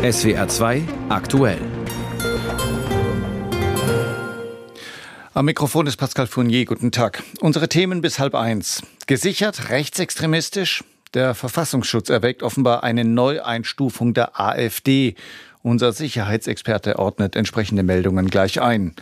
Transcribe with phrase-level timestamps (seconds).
[0.00, 1.58] SWR 2 aktuell.
[5.34, 6.66] Am Mikrofon ist Pascal Fournier.
[6.66, 7.24] Guten Tag.
[7.40, 8.82] Unsere Themen bis halb eins.
[9.08, 10.84] Gesichert rechtsextremistisch?
[11.14, 15.16] Der Verfassungsschutz erwägt offenbar eine Neueinstufung der AfD.
[15.68, 18.94] Unser Sicherheitsexperte ordnet entsprechende Meldungen gleich ein.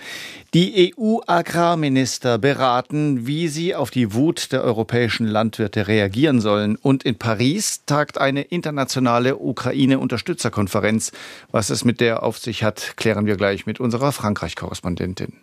[0.52, 6.74] Die EU-Agrarminister beraten, wie sie auf die Wut der europäischen Landwirte reagieren sollen.
[6.74, 11.12] Und in Paris tagt eine internationale Ukraine-Unterstützerkonferenz.
[11.52, 15.34] Was es mit der auf sich hat, klären wir gleich mit unserer Frankreich-Korrespondentin.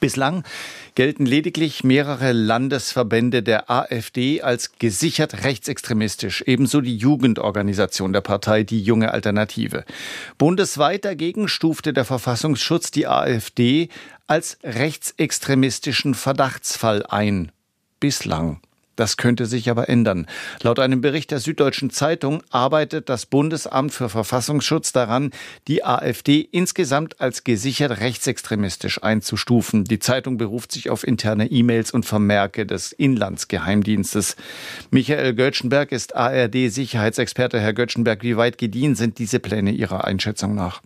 [0.00, 0.44] Bislang
[0.94, 8.82] gelten lediglich mehrere Landesverbände der AfD als gesichert rechtsextremistisch, ebenso die Jugendorganisation der Partei Die
[8.82, 9.84] Junge Alternative.
[10.38, 13.88] Bundesweit dagegen stufte der Verfassungsschutz die AfD
[14.26, 17.52] als rechtsextremistischen Verdachtsfall ein.
[18.00, 18.60] Bislang.
[18.96, 20.26] Das könnte sich aber ändern.
[20.62, 25.30] Laut einem Bericht der Süddeutschen Zeitung arbeitet das Bundesamt für Verfassungsschutz daran,
[25.68, 29.84] die AfD insgesamt als gesichert rechtsextremistisch einzustufen.
[29.84, 34.36] Die Zeitung beruft sich auf interne E-Mails und Vermerke des Inlandsgeheimdienstes.
[34.90, 37.60] Michael Göttschenberg ist ARD-Sicherheitsexperte.
[37.60, 40.80] Herr Göttschenberg, wie weit gediehen sind diese Pläne Ihrer Einschätzung nach?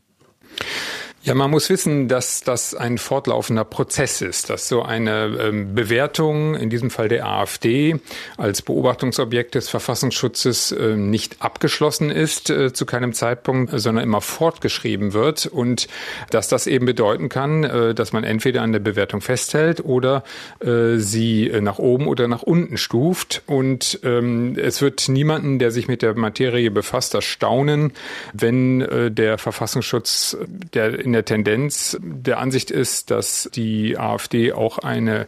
[1.23, 6.55] Ja, man muss wissen, dass das ein fortlaufender Prozess ist, dass so eine ähm, Bewertung,
[6.55, 8.01] in diesem Fall der AfD,
[8.39, 15.13] als Beobachtungsobjekt des Verfassungsschutzes äh, nicht abgeschlossen ist äh, zu keinem Zeitpunkt, sondern immer fortgeschrieben
[15.13, 15.45] wird.
[15.45, 15.89] Und
[16.31, 20.25] dass das eben bedeuten kann, äh, dass man entweder an der Bewertung festhält oder
[20.61, 23.43] äh, sie nach oben oder nach unten stuft.
[23.45, 27.93] Und ähm, es wird niemanden, der sich mit der Materie befasst, erstaunen,
[28.33, 30.39] wenn der Verfassungsschutz,
[30.73, 35.27] der in der Tendenz der Ansicht ist, dass die AfD auch eine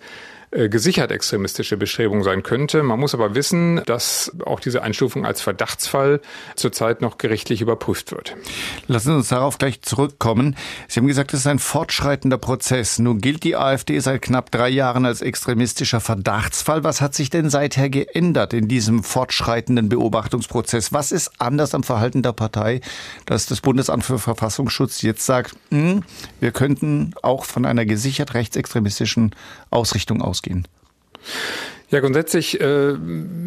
[0.53, 2.83] gesichert extremistische Bestrebung sein könnte.
[2.83, 6.20] Man muss aber wissen, dass auch diese Einstufung als Verdachtsfall
[6.56, 8.36] zurzeit noch gerichtlich überprüft wird.
[8.86, 10.56] Lassen Sie uns darauf gleich zurückkommen.
[10.89, 12.98] Sie haben gesagt, es ist ein fortschreitender Prozess.
[12.98, 16.85] Nun gilt die AfD seit knapp drei Jahren als extremistischer Verdachtsfall.
[16.85, 20.92] Was hat sich denn seither geändert in diesem fortschreitenden Beobachtungsprozess?
[20.92, 22.83] Was ist anders am Verhalten der Partei,
[23.24, 26.02] dass das Bundesamt für Verfassungsschutz jetzt sagt, hm,
[26.41, 29.35] wir könnten auch von einer gesichert rechtsextremistischen
[29.70, 30.42] Ausrichtung ausgehen?
[30.42, 30.67] Ausgehen?
[31.92, 32.95] Ja, grundsätzlich äh,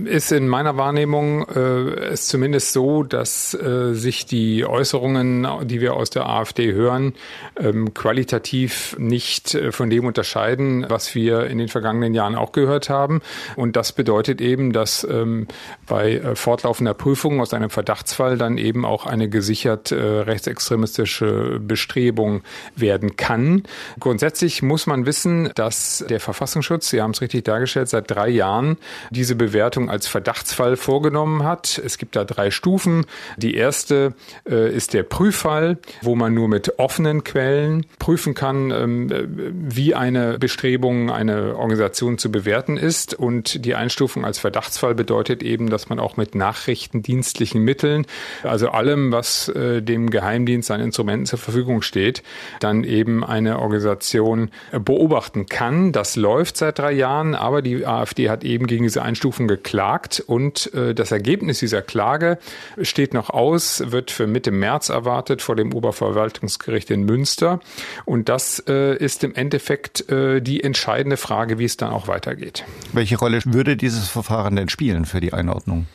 [0.06, 5.96] ist in meiner Wahrnehmung äh, es zumindest so, dass äh, sich die Äußerungen, die wir
[5.96, 7.16] aus der AfD hören,
[7.58, 12.88] ähm, qualitativ nicht äh, von dem unterscheiden, was wir in den vergangenen Jahren auch gehört
[12.88, 13.24] haben.
[13.56, 15.48] Und das bedeutet eben, dass ähm,
[15.88, 22.44] bei äh, fortlaufender Prüfung aus einem Verdachtsfall dann eben auch eine gesichert äh, rechtsextremistische Bestrebung
[22.76, 23.64] werden kann.
[24.00, 28.78] Grundsätzlich muss man wissen, dass der Verfassungsschutz, Sie haben es richtig dargestellt, seit drei Jahren
[29.10, 31.82] diese Bewertung als Verdachtsfall vorgenommen hat.
[31.84, 33.06] Es gibt da drei Stufen.
[33.38, 34.14] Die erste
[34.50, 39.10] äh, ist der Prüffall, wo man nur mit offenen Quellen prüfen kann, ähm,
[39.52, 43.14] wie eine Bestrebung, eine Organisation zu bewerten ist.
[43.14, 48.06] Und die Einstufung als Verdachtsfall bedeutet eben, dass man auch mit nachrichtendienstlichen Mitteln,
[48.44, 52.24] also allem, was äh, dem Geheimdienst an Instrumenten zur Verfügung steht,
[52.60, 55.92] dann eben eine Organisation beobachten kann.
[55.92, 60.74] Das läuft seit drei Jahren, aber die AfD hat eben gegen diese Einstufung geklagt und
[60.74, 62.38] äh, das Ergebnis dieser Klage
[62.82, 67.60] steht noch aus, wird für Mitte März erwartet vor dem Oberverwaltungsgericht in Münster.
[68.06, 72.64] Und das äh, ist im Endeffekt äh, die entscheidende Frage, wie es dann auch weitergeht.
[72.94, 75.88] Welche Rolle würde dieses Verfahren denn spielen für die Einordnung?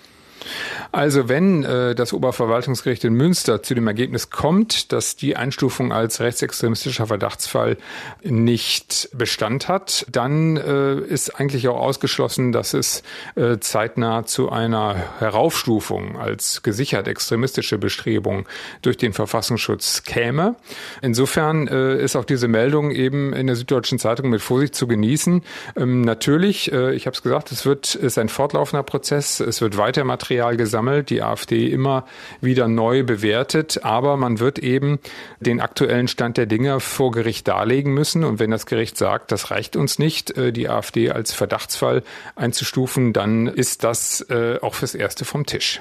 [0.92, 6.20] Also wenn äh, das Oberverwaltungsgericht in Münster zu dem Ergebnis kommt, dass die Einstufung als
[6.20, 7.76] rechtsextremistischer Verdachtsfall
[8.22, 13.02] nicht Bestand hat, dann äh, ist eigentlich auch ausgeschlossen, dass es
[13.36, 18.46] äh, zeitnah zu einer Heraufstufung als gesichert extremistische Bestrebung
[18.82, 20.56] durch den Verfassungsschutz käme.
[21.02, 25.42] Insofern äh, ist auch diese Meldung eben in der Süddeutschen Zeitung mit Vorsicht zu genießen.
[25.76, 29.76] Ähm, natürlich, äh, ich habe es gesagt, es wird ist ein fortlaufender Prozess, es wird
[29.76, 32.04] weiter Material gesammelt gesammelt, die AfD immer
[32.40, 34.98] wieder neu bewertet, aber man wird eben
[35.40, 39.50] den aktuellen Stand der Dinge vor Gericht darlegen müssen und wenn das Gericht sagt, das
[39.50, 42.02] reicht uns nicht, äh, die AfD als Verdachtsfall
[42.36, 45.80] einzustufen, dann ist das äh, auch fürs Erste vom Tisch.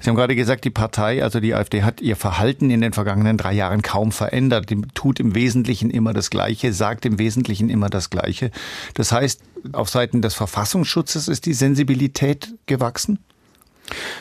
[0.00, 3.36] Sie haben gerade gesagt, die Partei, also die AfD, hat ihr Verhalten in den vergangenen
[3.36, 4.70] drei Jahren kaum verändert.
[4.70, 8.50] Die tut im Wesentlichen immer das Gleiche, sagt im Wesentlichen immer das Gleiche.
[8.94, 9.40] Das heißt,
[9.72, 13.18] auf Seiten des Verfassungsschutzes ist die Sensibilität gewachsen?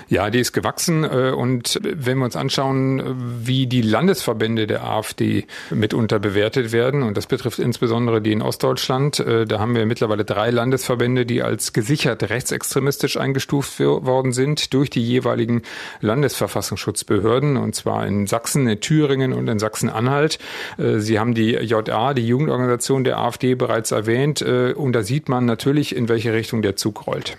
[0.09, 3.03] Ja, die ist gewachsen äh, und wenn wir uns anschauen,
[3.41, 9.19] wie die Landesverbände der AfD mitunter bewertet werden, und das betrifft insbesondere die in Ostdeutschland,
[9.19, 14.89] äh, da haben wir mittlerweile drei Landesverbände, die als gesichert rechtsextremistisch eingestuft worden sind durch
[14.89, 15.61] die jeweiligen
[15.99, 20.39] Landesverfassungsschutzbehörden, und zwar in Sachsen, in Thüringen und in Sachsen-Anhalt.
[20.77, 25.45] Äh, Sie haben die JA, die Jugendorganisation der AfD, bereits erwähnt, und da sieht man
[25.45, 27.37] natürlich, in welche Richtung der Zug rollt.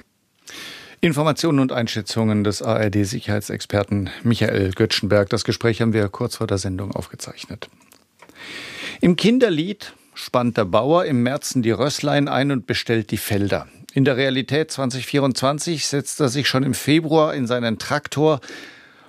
[1.01, 5.29] Informationen und Einschätzungen des ARD-Sicherheitsexperten Michael Göttschenberg.
[5.29, 7.69] Das Gespräch haben wir kurz vor der Sendung aufgezeichnet.
[9.01, 13.69] Im Kinderlied spannt der Bauer im Märzen die Rösslein ein und bestellt die Felder.
[13.95, 18.41] In der Realität 2024 setzt er sich schon im Februar in seinen Traktor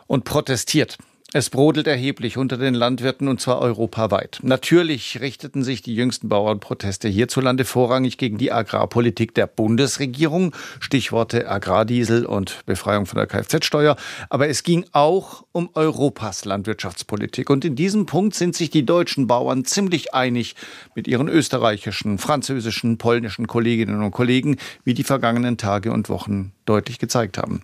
[0.06, 1.00] und protestiert.
[1.32, 4.40] Es brodelt erheblich unter den Landwirten und zwar europaweit.
[4.42, 12.26] Natürlich richteten sich die jüngsten Bauernproteste hierzulande vorrangig gegen die Agrarpolitik der Bundesregierung, Stichworte Agrardiesel
[12.26, 13.96] und Befreiung von der Kfz-Steuer,
[14.32, 19.28] aber es ging auch um Europas Landwirtschaftspolitik und in diesem Punkt sind sich die deutschen
[19.28, 20.56] Bauern ziemlich einig
[20.96, 26.98] mit ihren österreichischen, französischen, polnischen Kolleginnen und Kollegen, wie die vergangenen Tage und Wochen deutlich
[26.98, 27.62] gezeigt haben.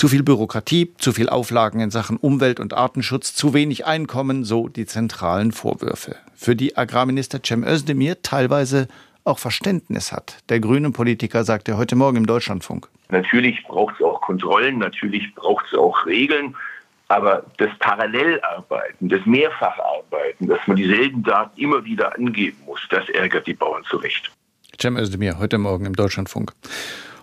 [0.00, 4.66] Zu viel Bürokratie, zu viel Auflagen in Sachen Umwelt- und Artenschutz, zu wenig Einkommen, so
[4.66, 6.16] die zentralen Vorwürfe.
[6.34, 8.88] Für die Agrarminister Cem Özdemir teilweise
[9.24, 10.38] auch Verständnis hat.
[10.48, 12.88] Der grünen Politiker sagte heute Morgen im Deutschlandfunk.
[13.10, 16.56] Natürlich braucht es auch Kontrollen, natürlich braucht es auch Regeln.
[17.08, 23.46] Aber das Parallelarbeiten, das Mehrfacharbeiten, dass man dieselben Daten immer wieder angeben muss, das ärgert
[23.46, 24.32] die Bauern zu Recht.
[24.80, 26.54] Cem Özdemir, heute Morgen im Deutschlandfunk.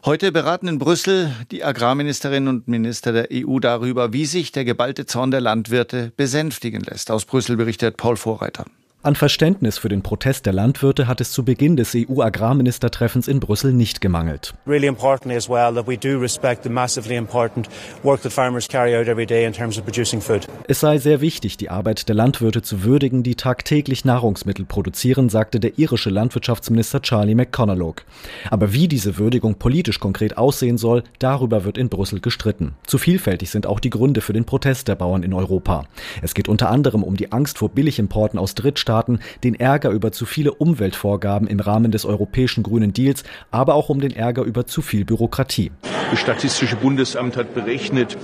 [0.08, 5.06] Heute beraten in Brüssel die Agrarministerinnen und Minister der EU darüber, wie sich der geballte
[5.06, 7.12] Zorn der Landwirte besänftigen lässt.
[7.12, 8.64] Aus Brüssel berichtet Paul Vorreiter.
[9.08, 13.72] An Verständnis für den Protest der Landwirte hat es zu Beginn des EU-Agrarministertreffens in Brüssel
[13.72, 14.54] nicht gemangelt.
[14.68, 17.70] Really important as well that we do respect the massively important
[18.04, 20.46] work that farmers carry out every day in terms of producing food.
[20.68, 25.62] Es sei sehr wichtig, die Arbeit der Landwirte zu würdigen, die tagtäglich Nahrungsmittel produzieren, sagte
[25.62, 28.04] der irische Landwirtschaftsminister Charlie McConnellogue.
[28.50, 32.76] Aber wie diese Würdigung politisch konkret aussehen soll, darüber wird in Brüssel gestritten.
[32.86, 35.86] Zu vielfältig sind auch die Gründe für den Protest der Bauern in Europa.
[36.22, 40.12] Es geht unter anderem um die Angst vor Billigimporten aus Drittstaaten Mitgliedstaaten den Ärger über
[40.12, 44.66] zu viele Umweltvorgaben im Rahmen des europäischen Grünen Deals, aber auch um den Ärger über
[44.66, 45.72] zu viel Bürokratie.
[46.12, 48.18] Das Statistische Bundesamt hat berechnet,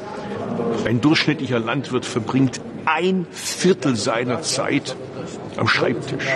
[0.85, 4.95] ein durchschnittlicher Landwirt verbringt ein Viertel seiner Zeit
[5.57, 6.27] am Schreibtisch.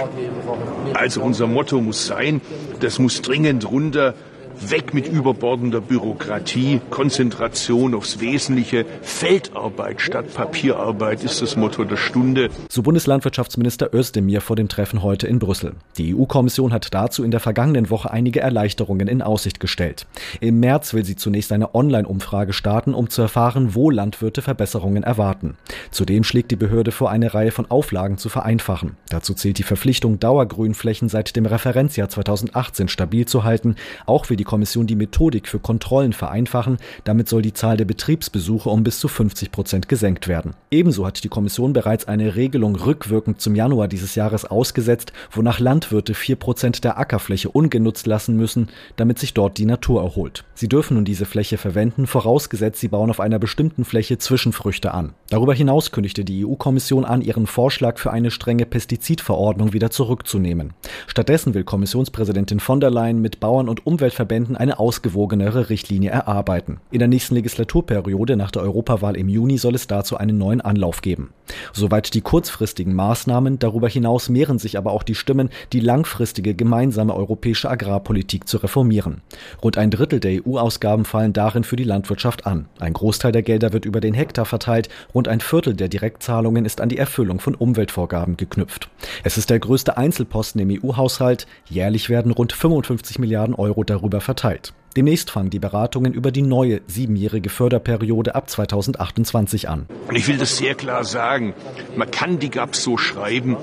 [0.93, 2.41] Also unser Motto muss sein,
[2.79, 4.13] das muss dringend runter
[4.61, 12.49] Weg mit überbordender Bürokratie, Konzentration aufs Wesentliche, Feldarbeit statt Papierarbeit ist das Motto der Stunde.
[12.67, 15.73] So Bundeslandwirtschaftsminister Özdemir vor dem Treffen heute in Brüssel.
[15.97, 20.07] Die EU-Kommission hat dazu in der vergangenen Woche einige Erleichterungen in Aussicht gestellt.
[20.39, 25.55] Im März will sie zunächst eine Online-Umfrage starten, um zu erfahren, wo Landwirte Verbesserungen erwarten.
[25.91, 28.97] Zudem schlägt die Behörde vor, eine Reihe von Auflagen zu vereinfachen.
[29.09, 33.75] Dazu zählt die Verpflichtung, Dauergrünflächen seit dem Referenzjahr 2018 stabil zu halten,
[34.05, 36.77] auch will die Kommission die Methodik für Kontrollen vereinfachen.
[37.03, 40.55] Damit soll die Zahl der Betriebsbesuche um bis zu 50 Prozent gesenkt werden.
[40.71, 46.15] Ebenso hat die Kommission bereits eine Regelung rückwirkend zum Januar dieses Jahres ausgesetzt, wonach Landwirte
[46.15, 50.45] vier Prozent der Ackerfläche ungenutzt lassen müssen, damit sich dort die Natur erholt.
[50.55, 55.13] Sie dürfen nun diese Fläche verwenden, vorausgesetzt sie bauen auf einer bestimmten Fläche Zwischenfrüchte an.
[55.29, 60.73] Darüber hinaus kündigte die EU-Kommission an, ihren Vorschlag für eine strenge Pestizidverordnung wieder zurückzunehmen.
[61.05, 66.79] Stattdessen will Kommissionspräsidentin von der Leyen mit Bauern und Umweltverbänden Verbänden eine ausgewogenere Richtlinie erarbeiten.
[66.91, 71.01] In der nächsten Legislaturperiode nach der Europawahl im Juni soll es dazu einen neuen Anlauf
[71.01, 71.33] geben.
[71.73, 77.15] Soweit die kurzfristigen Maßnahmen, darüber hinaus mehren sich aber auch die Stimmen, die langfristige gemeinsame
[77.15, 79.21] europäische Agrarpolitik zu reformieren.
[79.63, 82.67] Rund ein Drittel der EU-Ausgaben fallen darin für die Landwirtschaft an.
[82.79, 86.81] Ein Großteil der Gelder wird über den Hektar verteilt, rund ein Viertel der Direktzahlungen ist
[86.81, 88.89] an die Erfüllung von Umweltvorgaben geknüpft.
[89.23, 91.47] Es ist der größte Einzelposten im EU-Haushalt.
[91.69, 94.73] Jährlich werden rund 55 Milliarden Euro darüber verteilt.
[94.97, 99.85] Demnächst fangen die Beratungen über die neue siebenjährige Förderperiode ab 2028 an.
[100.11, 101.53] Ich will das sehr klar sagen.
[101.95, 103.57] Man kann die GAP so schreiben,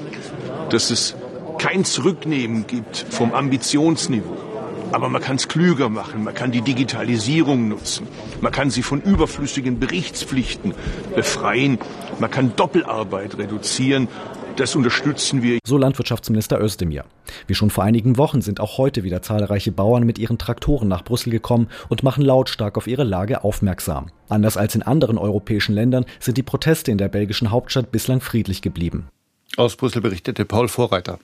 [0.70, 1.16] dass es
[1.58, 4.36] kein Zurücknehmen gibt vom Ambitionsniveau.
[4.92, 8.06] Aber man kann es klüger machen, man kann die Digitalisierung nutzen,
[8.40, 10.72] man kann sie von überflüssigen Berichtspflichten
[11.16, 11.80] befreien,
[12.18, 14.08] man kann Doppelarbeit reduzieren
[14.56, 15.58] das unterstützen wir.
[15.66, 17.04] So Landwirtschaftsminister Özdemir.
[17.48, 21.02] Wie schon vor einigen Wochen sind auch heute wieder zahlreiche Bauern mit ihren Traktoren nach
[21.02, 24.10] Brüssel gekommen und machen lautstark auf ihre Lage aufmerksam.
[24.28, 28.62] Anders als in anderen europäischen Ländern sind die Proteste in der belgischen Hauptstadt bislang friedlich
[28.62, 29.08] geblieben.
[29.56, 31.18] Aus Brüssel berichtete Paul Vorreiter.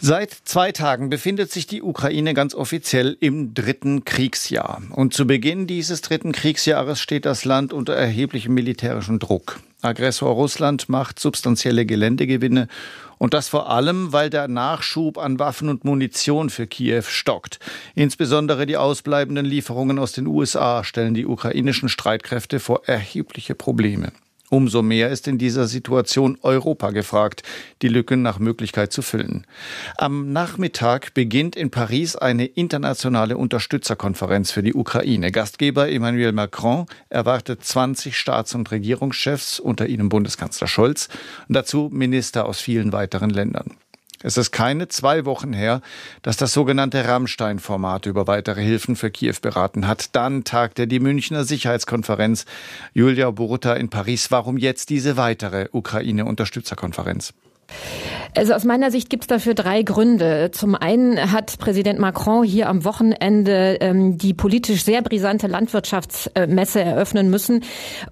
[0.00, 4.82] Seit zwei Tagen befindet sich die Ukraine ganz offiziell im dritten Kriegsjahr.
[4.90, 9.60] Und zu Beginn dieses dritten Kriegsjahres steht das Land unter erheblichem militärischen Druck.
[9.82, 12.68] Aggressor Russland macht substanzielle Geländegewinne
[13.18, 17.58] und das vor allem, weil der Nachschub an Waffen und Munition für Kiew stockt.
[17.94, 24.12] Insbesondere die ausbleibenden Lieferungen aus den USA stellen die ukrainischen Streitkräfte vor erhebliche Probleme.
[24.50, 27.42] Umso mehr ist in dieser Situation Europa gefragt,
[27.80, 29.46] die Lücken nach Möglichkeit zu füllen.
[29.96, 35.32] Am Nachmittag beginnt in Paris eine internationale Unterstützerkonferenz für die Ukraine.
[35.32, 41.08] Gastgeber Emmanuel Macron erwartet 20 Staats- und Regierungschefs, unter ihnen Bundeskanzler Scholz,
[41.48, 43.78] und dazu Minister aus vielen weiteren Ländern.
[44.24, 45.82] Es ist keine zwei Wochen her,
[46.22, 50.16] dass das sogenannte Rammstein-Format über weitere Hilfen für Kiew beraten hat.
[50.16, 52.46] Dann tagte die Münchner Sicherheitskonferenz
[52.94, 54.30] Julia Boruta in Paris.
[54.30, 57.34] Warum jetzt diese weitere Ukraine-Unterstützerkonferenz?
[58.36, 60.50] Also aus meiner Sicht gibt es dafür drei Gründe.
[60.52, 67.30] Zum einen hat Präsident Macron hier am Wochenende ähm, die politisch sehr brisante Landwirtschaftsmesse eröffnen
[67.30, 67.62] müssen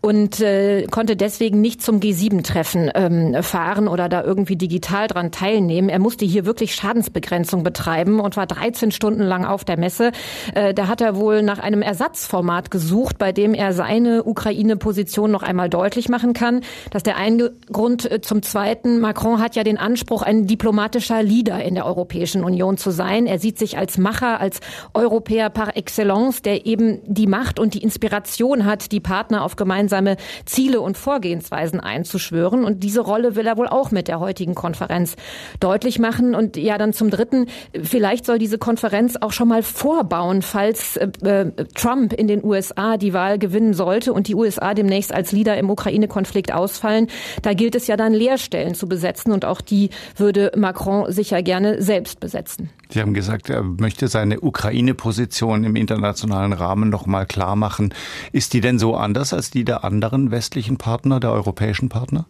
[0.01, 5.89] und äh, konnte deswegen nicht zum G7-Treffen ähm, fahren oder da irgendwie digital dran teilnehmen.
[5.89, 10.13] Er musste hier wirklich Schadensbegrenzung betreiben und war 13 Stunden lang auf der Messe.
[10.55, 15.43] Äh, da hat er wohl nach einem Ersatzformat gesucht, bei dem er seine Ukraine-Position noch
[15.43, 16.61] einmal deutlich machen kann.
[16.91, 18.09] Das ist der eine Grund.
[18.09, 22.79] Äh, zum Zweiten, Macron hat ja den Anspruch, ein diplomatischer Leader in der Europäischen Union
[22.79, 23.27] zu sein.
[23.27, 24.61] Er sieht sich als Macher, als
[24.95, 30.17] Europäer par excellence, der eben die Macht und die Inspiration hat, die Partner auf gemeinsame
[30.47, 32.65] Ziele und Vorgehensweisen einzuschwören.
[32.65, 35.17] Und diese Rolle will er wohl auch mit der heutigen Konferenz
[35.61, 36.35] deutlich machen.
[36.35, 37.47] Und ja, dann zum Dritten,
[37.83, 42.97] vielleicht soll diese Konferenz auch schon mal vorbauen, falls äh, äh Trump in den USA
[42.97, 47.09] die Wahl gewinnen sollte und die USA demnächst als Leader im Ukraine-Konflikt ausfallen.
[47.43, 51.83] Da gilt es ja dann Leerstellen zu besetzen und auch die würde Macron sicher gerne
[51.83, 52.71] selbst besetzen.
[52.91, 57.95] Sie haben gesagt, er möchte seine Ukraine-Position im internationalen Rahmen noch mal klar machen.
[58.33, 62.27] Ist die denn so anders als die der anderen westlichen Partner, der europäischen Partner?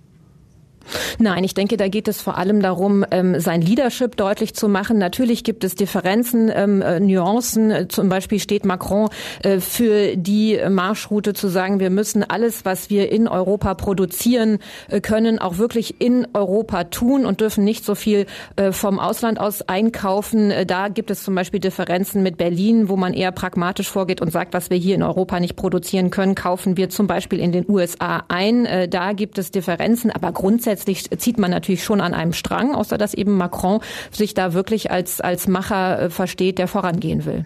[1.18, 4.98] Nein, ich denke, da geht es vor allem darum, ähm, sein Leadership deutlich zu machen.
[4.98, 7.88] Natürlich gibt es Differenzen, ähm, äh, Nuancen.
[7.88, 9.08] Zum Beispiel steht Macron
[9.42, 14.58] äh, für die Marschroute zu sagen, wir müssen alles, was wir in Europa produzieren
[14.88, 18.26] äh, können, auch wirklich in Europa tun und dürfen nicht so viel
[18.70, 20.52] vom Ausland aus einkaufen.
[20.66, 24.54] Da gibt es zum Beispiel Differenzen mit Berlin, wo man eher pragmatisch vorgeht und sagt,
[24.54, 28.24] was wir hier in Europa nicht produzieren können, kaufen wir zum Beispiel in den USA
[28.28, 28.66] ein.
[28.90, 32.96] Da gibt es Differenzen, aber grundsätzlich grundsätzlich zieht man natürlich schon an einem Strang, außer
[32.96, 37.44] dass eben Macron sich da wirklich als, als Macher äh, versteht, der vorangehen will.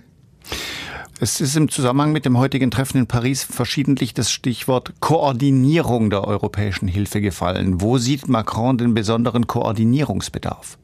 [1.19, 6.25] Es ist im Zusammenhang mit dem heutigen Treffen in Paris verschiedentlich das Stichwort Koordinierung der
[6.25, 7.81] europäischen Hilfe gefallen.
[7.81, 10.79] Wo sieht Macron den besonderen Koordinierungsbedarf?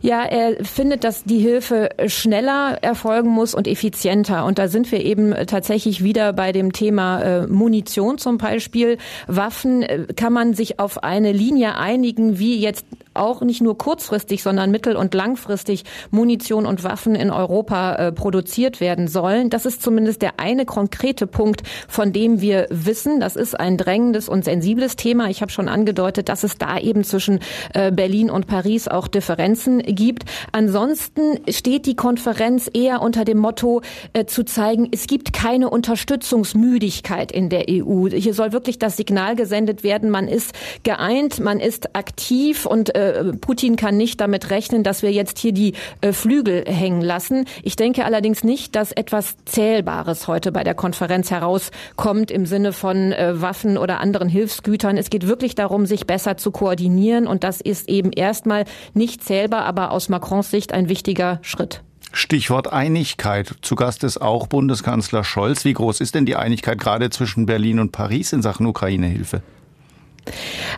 [0.00, 4.44] Ja, er findet, dass die Hilfe schneller erfolgen muss und effizienter.
[4.44, 8.98] Und da sind wir eben tatsächlich wieder bei dem Thema äh, Munition zum Beispiel.
[9.26, 14.42] Waffen äh, kann man sich auf eine Linie einigen, wie jetzt auch nicht nur kurzfristig,
[14.42, 19.50] sondern mittel- und langfristig Munition und Waffen in Europa äh, produziert werden sollen.
[19.50, 24.28] Das ist zumindest der eine konkrete Punkt, von dem wir wissen, das ist ein drängendes
[24.28, 25.28] und sensibles Thema.
[25.28, 27.40] Ich habe schon angedeutet, dass es da eben zwischen
[27.74, 30.24] äh, Berlin und Paris auch Differenzen gibt.
[30.52, 37.32] Ansonsten steht die Konferenz eher unter dem Motto äh, zu zeigen, es gibt keine Unterstützungsmüdigkeit
[37.32, 38.08] in der EU.
[38.08, 40.52] Hier soll wirklich das Signal gesendet werden, man ist
[40.82, 45.52] geeint, man ist aktiv und äh, Putin kann nicht damit rechnen, dass wir jetzt hier
[45.52, 47.46] die äh, Flügel hängen lassen.
[47.62, 53.12] Ich denke allerdings nicht, dass etwas Zählbares heute bei der Konferenz herauskommt im Sinne von
[53.12, 54.96] äh, Waffen oder anderen Hilfsgütern.
[54.96, 59.64] Es geht wirklich darum, sich besser zu koordinieren und das ist eben erstmal nicht zählbar,
[59.64, 61.82] aber aus Macrons Sicht ein wichtiger Schritt.
[62.12, 63.54] Stichwort Einigkeit.
[63.62, 65.64] Zu Gast ist auch Bundeskanzler Scholz.
[65.64, 69.42] Wie groß ist denn die Einigkeit gerade zwischen Berlin und Paris in Sachen Ukraine-Hilfe?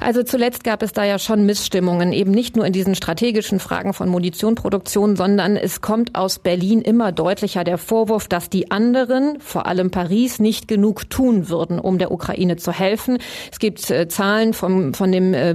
[0.01, 3.93] Also zuletzt gab es da ja schon Missstimmungen, eben nicht nur in diesen strategischen Fragen
[3.93, 9.67] von Munitionproduktion, sondern es kommt aus Berlin immer deutlicher der Vorwurf, dass die anderen, vor
[9.67, 13.19] allem Paris, nicht genug tun würden, um der Ukraine zu helfen.
[13.53, 15.55] Es gibt äh, Zahlen vom, von dem äh,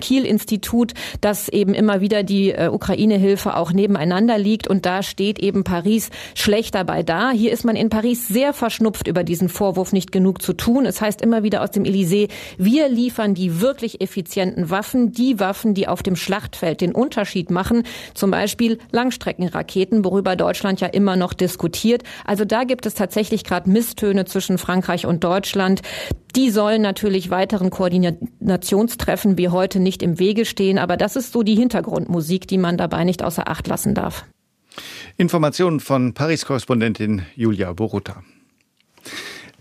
[0.00, 5.64] Kiel-Institut, dass eben immer wieder die äh, Ukraine-Hilfe auch nebeneinander liegt und da steht eben
[5.64, 7.30] Paris schlecht dabei da.
[7.30, 10.86] Hier ist man in Paris sehr verschnupft über diesen Vorwurf, nicht genug zu tun.
[10.86, 12.28] Es heißt immer wieder aus dem Elysée,
[12.58, 17.84] wir liefern die wirklich effizienten Waffen, die Waffen, die auf dem Schlachtfeld den Unterschied machen,
[18.14, 22.02] zum Beispiel Langstreckenraketen, worüber Deutschland ja immer noch diskutiert.
[22.24, 25.82] Also da gibt es tatsächlich gerade Misstöne zwischen Frankreich und Deutschland.
[26.36, 31.42] Die sollen natürlich weiteren Koordinationstreffen wie heute nicht im Wege stehen, aber das ist so
[31.42, 34.24] die Hintergrundmusik, die man dabei nicht außer Acht lassen darf.
[35.16, 38.22] Informationen von Paris-Korrespondentin Julia Boruta.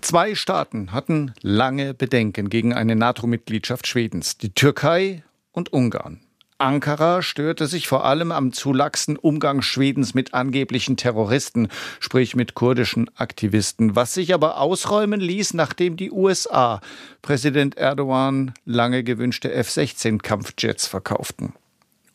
[0.03, 6.19] Zwei Staaten hatten lange Bedenken gegen eine NATO-Mitgliedschaft Schwedens, die Türkei und Ungarn.
[6.57, 11.69] Ankara störte sich vor allem am zu laxen Umgang Schwedens mit angeblichen Terroristen,
[12.01, 16.81] sprich mit kurdischen Aktivisten, was sich aber ausräumen ließ, nachdem die USA
[17.22, 20.86] Präsident Erdogan lange gewünschte F-16 Kampfjets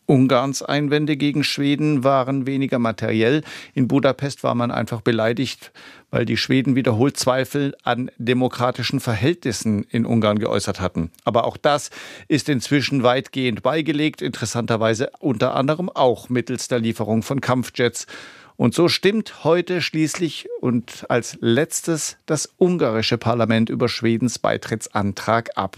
[0.08, 3.42] Ungarns Einwände gegen Schweden waren weniger materiell.
[3.74, 5.70] In Budapest war man einfach beleidigt,
[6.10, 11.10] weil die Schweden wiederholt Zweifel an demokratischen Verhältnissen in Ungarn geäußert hatten.
[11.24, 11.90] Aber auch das
[12.26, 18.06] ist inzwischen weitgehend beigelegt, interessanterweise unter anderem auch mittels der Lieferung von Kampfjets.
[18.58, 25.76] Und so stimmt heute schließlich und als letztes das ungarische Parlament über Schwedens Beitrittsantrag ab.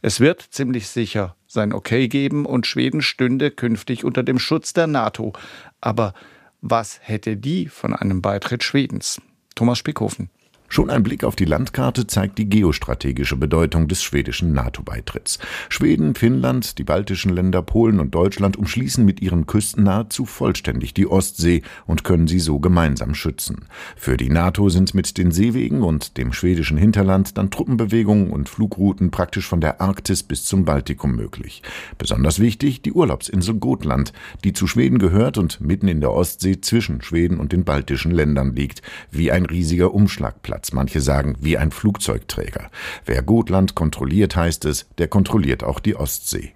[0.00, 4.86] Es wird ziemlich sicher sein Okay geben und Schweden stünde künftig unter dem Schutz der
[4.86, 5.34] NATO.
[5.82, 6.14] Aber
[6.62, 9.20] was hätte die von einem Beitritt Schwedens?
[9.54, 10.30] Thomas Spickhofen.
[10.72, 15.38] Schon ein Blick auf die Landkarte zeigt die geostrategische Bedeutung des schwedischen NATO-Beitritts.
[15.68, 21.06] Schweden, Finnland, die baltischen Länder, Polen und Deutschland umschließen mit ihren Küsten nahezu vollständig die
[21.06, 23.66] Ostsee und können sie so gemeinsam schützen.
[23.96, 29.10] Für die NATO sind mit den Seewegen und dem schwedischen Hinterland dann Truppenbewegungen und Flugrouten
[29.10, 31.62] praktisch von der Arktis bis zum Baltikum möglich.
[31.98, 37.02] Besonders wichtig die Urlaubsinsel Gotland, die zu Schweden gehört und mitten in der Ostsee zwischen
[37.02, 40.61] Schweden und den baltischen Ländern liegt, wie ein riesiger Umschlagplatz.
[40.62, 42.70] Platz, manche sagen wie ein Flugzeugträger.
[43.04, 46.52] Wer Gotland kontrolliert, heißt es, der kontrolliert auch die Ostsee.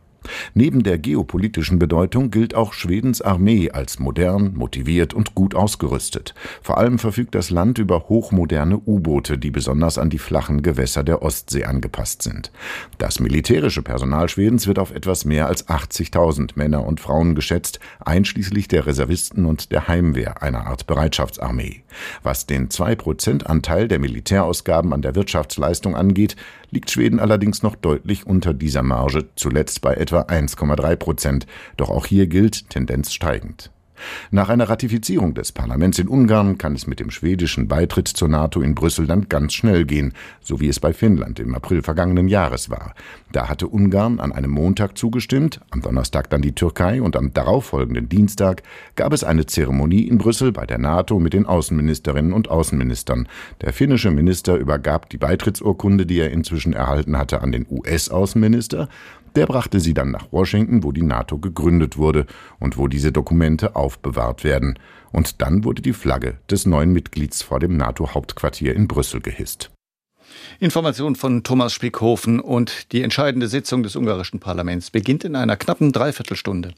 [0.55, 6.35] Neben der geopolitischen Bedeutung gilt auch Schwedens Armee als modern, motiviert und gut ausgerüstet.
[6.63, 11.23] Vor allem verfügt das Land über hochmoderne U-Boote, die besonders an die flachen Gewässer der
[11.23, 12.51] Ostsee angepasst sind.
[12.99, 18.69] Das militärische Personal Schwedens wird auf etwas mehr als 80.000 Männer und Frauen geschätzt, einschließlich
[18.69, 21.83] der Reservisten und der Heimwehr, einer Art Bereitschaftsarmee.
[22.23, 26.37] Was den 2%-Anteil der Militärausgaben an der Wirtschaftsleistung angeht,
[26.71, 31.47] liegt Schweden allerdings noch deutlich unter dieser Marge, zuletzt bei etwa 1,3 Prozent.
[31.77, 33.71] Doch auch hier gilt Tendenz steigend.
[34.31, 38.61] Nach einer Ratifizierung des Parlaments in Ungarn kann es mit dem schwedischen Beitritt zur NATO
[38.61, 42.71] in Brüssel dann ganz schnell gehen, so wie es bei Finnland im April vergangenen Jahres
[42.71, 42.95] war.
[43.33, 48.09] Da hatte Ungarn an einem Montag zugestimmt, am Donnerstag dann die Türkei und am darauffolgenden
[48.09, 48.63] Dienstag
[48.95, 53.29] gab es eine Zeremonie in Brüssel bei der NATO mit den Außenministerinnen und Außenministern.
[53.61, 58.89] Der finnische Minister übergab die Beitrittsurkunde, die er inzwischen erhalten hatte, an den US-Außenminister
[59.37, 62.27] der brachte sie dann nach Washington, wo die NATO gegründet wurde
[62.59, 64.79] und wo diese Dokumente aufbewahrt werden.
[65.13, 69.71] Und dann wurde die Flagge des neuen Mitglieds vor dem NATO-Hauptquartier in Brüssel gehisst.
[70.59, 75.93] Information von Thomas Spickhofen und die entscheidende Sitzung des ungarischen Parlaments beginnt in einer knappen
[75.93, 76.75] Dreiviertelstunde.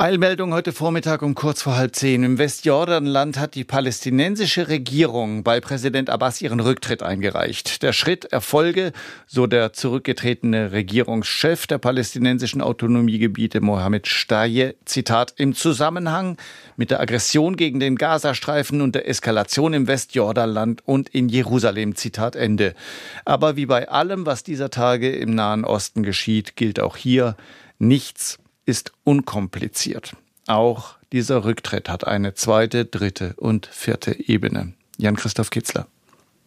[0.00, 2.24] Eilmeldung heute Vormittag um kurz vor halb zehn.
[2.24, 7.82] Im Westjordanland hat die palästinensische Regierung bei Präsident Abbas ihren Rücktritt eingereicht.
[7.82, 8.92] Der Schritt erfolge,
[9.26, 16.38] so der zurückgetretene Regierungschef der palästinensischen Autonomiegebiete Mohammed Staye, Zitat, im Zusammenhang
[16.78, 22.36] mit der Aggression gegen den Gazastreifen und der Eskalation im Westjordanland und in Jerusalem, Zitat
[22.36, 22.72] Ende.
[23.26, 27.36] Aber wie bei allem, was dieser Tage im Nahen Osten geschieht, gilt auch hier
[27.78, 30.16] nichts ist unkompliziert.
[30.46, 34.74] Auch dieser Rücktritt hat eine zweite, dritte und vierte Ebene.
[34.98, 35.86] Jan-Christoph Kitzler.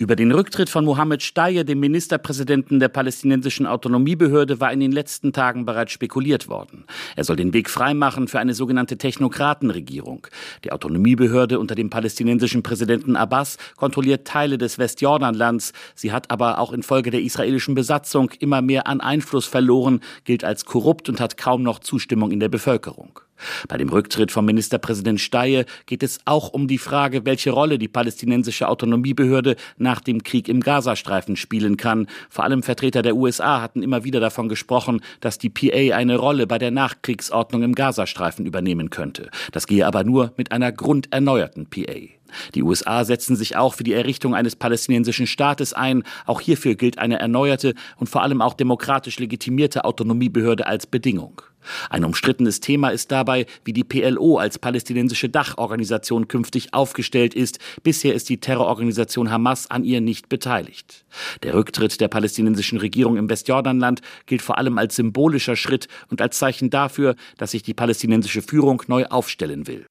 [0.04, 5.32] Über den Rücktritt von Mohammed Staye, dem Ministerpräsidenten der palästinensischen Autonomiebehörde, war in den letzten
[5.32, 6.84] Tagen bereits spekuliert worden.
[7.16, 10.28] Er soll den Weg freimachen für eine sogenannte Technokratenregierung.
[10.66, 15.72] Die Autonomiebehörde unter dem palästinensischen Präsidenten Abbas kontrolliert Teile des Westjordanlands.
[15.96, 20.66] Sie hat aber auch infolge der israelischen Besatzung immer mehr an Einfluss verloren, gilt als
[20.66, 23.22] korrupt und hat kaum noch Zustimmung in der Bevölkerung.
[23.68, 27.88] Bei dem Rücktritt von Ministerpräsident Steyer geht es auch um die Frage, welche Rolle die
[27.88, 32.08] palästinensische Autonomiebehörde nach dem Krieg im Gazastreifen spielen kann.
[32.30, 36.48] Vor allem Vertreter der USA hatten immer wieder davon gesprochen, dass die PA eine Rolle
[36.48, 39.30] bei der Nachkriegsordnung im Gazastreifen übernehmen könnte.
[39.52, 41.94] Das gehe aber nur mit einer grunderneuerten PA.
[42.56, 46.04] Die USA setzen sich auch für die Errichtung eines palästinensischen Staates ein.
[46.26, 51.42] Auch hierfür gilt eine erneuerte und vor allem auch demokratisch legitimierte Autonomiebehörde als Bedingung.
[51.90, 57.60] Ein umstrittenes Thema ist dabei, wie die PLO als palästinensische Dachorganisation künftig aufgestellt ist.
[57.84, 61.06] Bisher ist die Terrororganisation Hamas an ihr nicht beteiligt.
[61.44, 66.38] Der Rücktritt der palästinensischen Regierung im Westjordanland gilt vor allem als symbolischer Schritt und als
[66.38, 69.86] Zeichen dafür, dass sich die palästinensische Führung neu aufstellen will.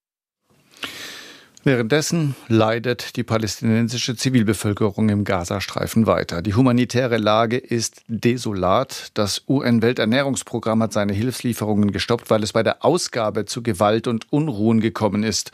[1.65, 6.43] Währenddessen leidet die palästinensische Zivilbevölkerung im Gazastreifen weiter.
[6.43, 9.13] Die humanitäre Lage ist desolat.
[9.15, 14.81] Das UN-Welternährungsprogramm hat seine Hilfslieferungen gestoppt, weil es bei der Ausgabe zu Gewalt und Unruhen
[14.81, 15.53] gekommen ist,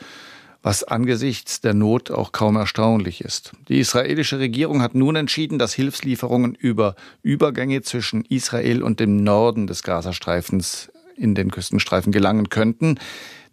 [0.63, 3.51] was angesichts der Not auch kaum erstaunlich ist.
[3.67, 9.67] Die israelische Regierung hat nun entschieden, dass Hilfslieferungen über Übergänge zwischen Israel und dem Norden
[9.67, 12.97] des Gazastreifens in den Küstenstreifen gelangen könnten.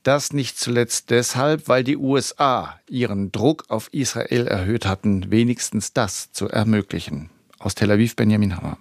[0.06, 6.30] Das nicht zuletzt deshalb, weil die USA ihren Druck auf Israel erhöht hatten, wenigstens das
[6.30, 7.28] zu ermöglichen.
[7.58, 8.78] Aus Tel Aviv Benjamin Hammer.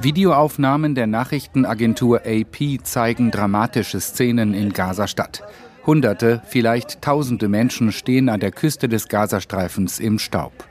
[0.00, 5.42] Videoaufnahmen der Nachrichtenagentur AP zeigen dramatische Szenen in Gaza-Stadt.
[5.84, 10.66] Hunderte, vielleicht tausende Menschen stehen an der Küste des Gazastreifens im Staub.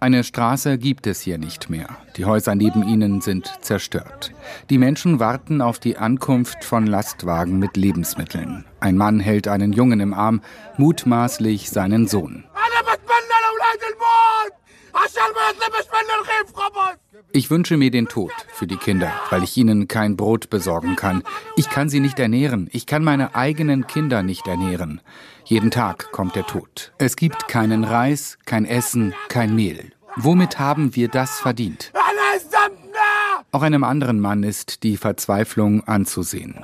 [0.00, 1.88] Eine Straße gibt es hier nicht mehr.
[2.16, 4.32] Die Häuser neben ihnen sind zerstört.
[4.70, 8.64] Die Menschen warten auf die Ankunft von Lastwagen mit Lebensmitteln.
[8.80, 10.40] Ein Mann hält einen Jungen im Arm,
[10.76, 12.44] mutmaßlich seinen Sohn.
[17.32, 21.22] Ich wünsche mir den Tod für die Kinder, weil ich ihnen kein Brot besorgen kann.
[21.56, 22.68] Ich kann sie nicht ernähren.
[22.72, 25.00] Ich kann meine eigenen Kinder nicht ernähren.
[25.44, 26.92] Jeden Tag kommt der Tod.
[26.98, 29.92] Es gibt keinen Reis, kein Essen, kein Mehl.
[30.16, 31.92] Womit haben wir das verdient?
[33.56, 36.56] Auch einem anderen Mann ist die Verzweiflung anzusehen.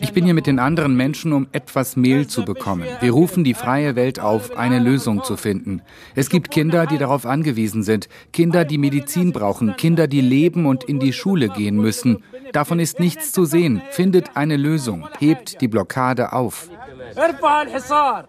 [0.00, 2.84] Ich bin hier mit den anderen Menschen, um etwas Mehl zu bekommen.
[2.98, 5.82] Wir rufen die freie Welt auf, eine Lösung zu finden.
[6.16, 10.82] Es gibt Kinder, die darauf angewiesen sind, Kinder, die Medizin brauchen, Kinder, die leben und
[10.82, 12.24] in die Schule gehen müssen.
[12.50, 13.82] Davon ist nichts zu sehen.
[13.90, 15.06] Findet eine Lösung.
[15.20, 16.68] Hebt die Blockade auf.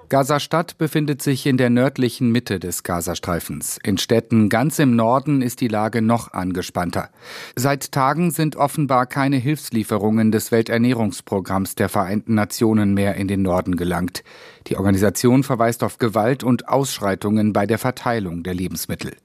[0.09, 3.79] Gaza-Stadt befindet sich in der nördlichen Mitte des Gazastreifens.
[3.83, 6.01] In Städten ganz im Norden ist die Lage
[6.33, 7.09] angespannter.
[7.55, 13.75] Seit Tagen sind offenbar keine Hilfslieferungen des Welternährungsprogramms der Vereinten Nationen mehr in den Norden
[13.75, 14.23] gelangt.
[14.67, 19.15] Die Organisation verweist auf Gewalt und Ausschreitungen bei der Verteilung der Lebensmittel.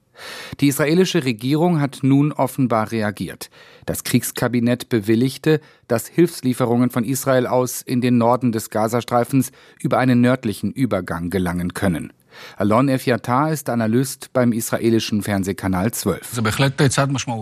[0.59, 3.49] Die israelische Regierung hat nun offenbar reagiert.
[3.85, 10.21] Das Kriegskabinett bewilligte, dass Hilfslieferungen von Israel aus in den Norden des Gazastreifens über einen
[10.21, 12.13] nördlichen Übergang gelangen können.
[12.57, 16.41] Alon Efyatar ist Analyst beim israelischen Fernsehkanal 12.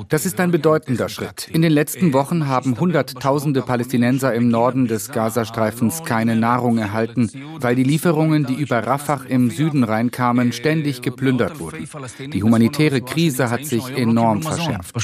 [0.10, 1.48] Das ist ein bedeutender Schritt.
[1.50, 7.76] In den letzten Wochen haben Hunderttausende Palästinenser im Norden des Gazastreifens keine Nahrung erhalten, weil
[7.76, 11.88] die Lieferungen, die über Rafah im Süden reinkamen, ständig geplündert wurden.
[12.32, 14.96] Die humanitäre Krise hat sich enorm verschärft.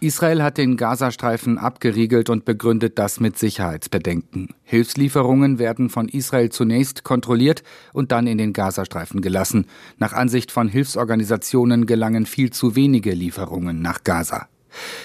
[0.00, 4.54] Israel hat den Gazastreifen abgeriegelt und begründet das mit Sicherheitsbedenken.
[4.70, 9.66] Hilfslieferungen werden von Israel zunächst kontrolliert und dann in den Gazastreifen gelassen.
[9.98, 14.46] Nach Ansicht von Hilfsorganisationen gelangen viel zu wenige Lieferungen nach Gaza.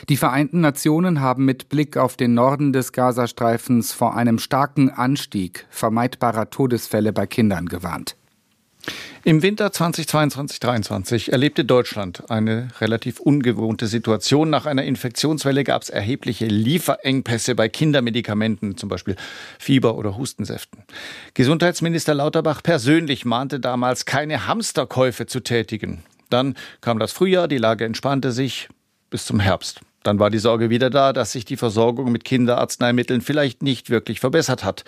[0.07, 5.65] Die Vereinten Nationen haben mit Blick auf den Norden des Gazastreifens vor einem starken Anstieg
[5.71, 8.15] vermeidbarer Todesfälle bei Kindern gewarnt.
[9.27, 14.51] Im Winter 2022-23 erlebte Deutschland eine relativ ungewohnte Situation.
[14.51, 19.15] Nach einer Infektionswelle gab es erhebliche Lieferengpässe bei Kindermedikamenten, zum Beispiel
[19.57, 20.83] Fieber- oder Hustensäften.
[21.33, 26.03] Gesundheitsminister Lauterbach persönlich mahnte damals, keine Hamsterkäufe zu tätigen.
[26.29, 28.69] Dann kam das Frühjahr, die Lage entspannte sich
[29.09, 29.81] bis zum Herbst.
[30.03, 34.19] Dann war die Sorge wieder da, dass sich die Versorgung mit Kinderarzneimitteln vielleicht nicht wirklich
[34.19, 34.83] verbessert hat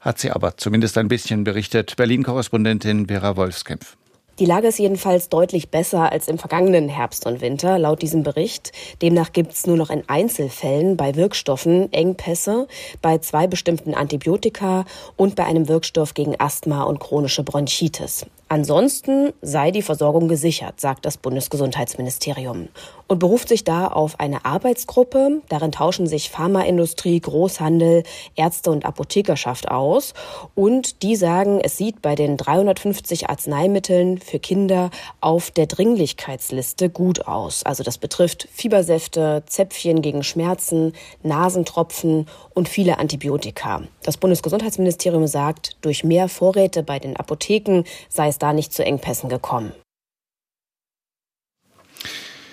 [0.00, 1.96] hat sie aber zumindest ein bisschen berichtet.
[1.96, 3.96] Berlin-Korrespondentin Vera Wolfskämpf.
[4.40, 8.72] Die Lage ist jedenfalls deutlich besser als im vergangenen Herbst und Winter, laut diesem Bericht.
[9.02, 12.66] Demnach gibt es nur noch in Einzelfällen bei Wirkstoffen Engpässe,
[13.02, 14.86] bei zwei bestimmten Antibiotika
[15.16, 18.24] und bei einem Wirkstoff gegen Asthma und chronische Bronchitis.
[18.52, 22.66] Ansonsten sei die Versorgung gesichert, sagt das Bundesgesundheitsministerium
[23.06, 25.40] und beruft sich da auf eine Arbeitsgruppe.
[25.48, 28.02] Darin tauschen sich Pharmaindustrie, Großhandel,
[28.34, 30.14] Ärzte und Apothekerschaft aus.
[30.56, 37.28] Und die sagen, es sieht bei den 350 Arzneimitteln für Kinder auf der Dringlichkeitsliste gut
[37.28, 37.62] aus.
[37.62, 43.82] Also das betrifft Fiebersäfte, Zäpfchen gegen Schmerzen, Nasentropfen und viele Antibiotika.
[44.02, 49.28] Das Bundesgesundheitsministerium sagt, durch mehr Vorräte bei den Apotheken sei es da nicht zu Engpässen
[49.28, 49.72] gekommen.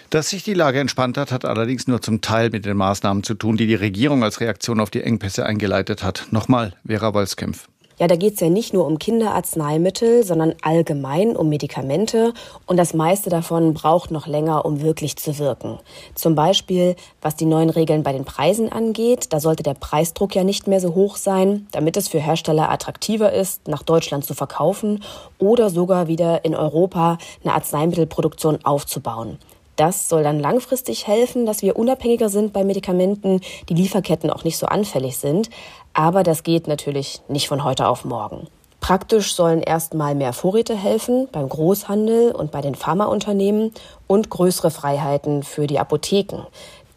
[0.09, 3.33] Dass sich die Lage entspannt hat, hat allerdings nur zum Teil mit den Maßnahmen zu
[3.33, 6.27] tun, die die Regierung als Reaktion auf die Engpässe eingeleitet hat.
[6.31, 7.67] Nochmal, Vera Wolfskämpf.
[7.99, 12.31] Ja, da geht es ja nicht nur um Kinderarzneimittel, sondern allgemein um Medikamente.
[12.67, 15.79] Und das meiste davon braucht noch länger, um wirklich zu wirken.
[16.13, 19.33] Zum Beispiel, was die neuen Regeln bei den Preisen angeht.
[19.33, 23.33] Da sollte der Preisdruck ja nicht mehr so hoch sein, damit es für Hersteller attraktiver
[23.33, 25.03] ist, nach Deutschland zu verkaufen
[25.39, 29.39] oder sogar wieder in Europa eine Arzneimittelproduktion aufzubauen.
[29.77, 34.57] Das soll dann langfristig helfen, dass wir unabhängiger sind bei Medikamenten, die Lieferketten auch nicht
[34.57, 35.49] so anfällig sind.
[35.93, 38.47] Aber das geht natürlich nicht von heute auf morgen.
[38.79, 43.71] Praktisch sollen erstmal mehr Vorräte helfen beim Großhandel und bei den Pharmaunternehmen
[44.07, 46.47] und größere Freiheiten für die Apotheken.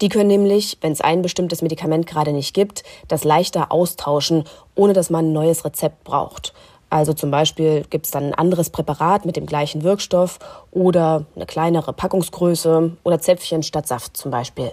[0.00, 4.94] Die können nämlich, wenn es ein bestimmtes Medikament gerade nicht gibt, das leichter austauschen, ohne
[4.94, 6.54] dass man ein neues Rezept braucht.
[6.90, 10.40] Also zum Beispiel gibt es dann ein anderes Präparat mit dem gleichen Wirkstoff
[10.72, 14.68] oder eine kleinere Packungsgröße oder Zäpfchen statt Saft zum Beispiel.